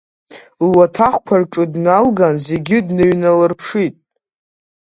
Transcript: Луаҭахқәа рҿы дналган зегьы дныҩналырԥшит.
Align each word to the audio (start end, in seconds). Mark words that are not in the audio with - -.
Луаҭахқәа 0.69 1.35
рҿы 1.41 1.63
дналган 1.71 2.35
зегьы 2.47 2.77
дныҩналырԥшит. 2.87 3.95